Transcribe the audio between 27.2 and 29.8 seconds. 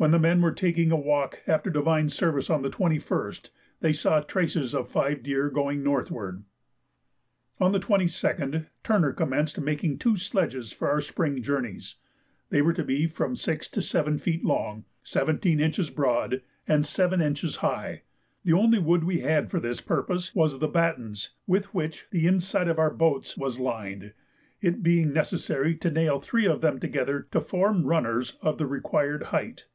to form runners of the required height.